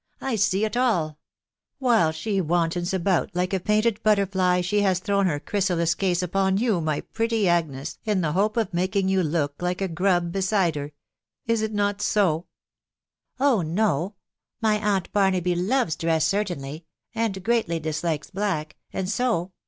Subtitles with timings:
[0.19, 1.19] "I see it all:....
[1.77, 6.23] while she wantons about like a painted but terfly, she has thrown her chrysalis case
[6.23, 10.31] upon you, my pretty Agnes, in the hope of making you look like a grub
[10.31, 10.91] beside her,
[11.45, 12.47] Is it not so?"
[13.37, 14.61] 406 XHfl WIDOW BABNABT." Oh no!...<.
[14.61, 16.85] my aunt Barnaby loves drew certainly,.,..
[17.13, 19.51] and greatly dislikes black, and so